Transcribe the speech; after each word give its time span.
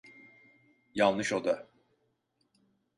Yanlış 0.95 1.33
oda. 1.33 1.67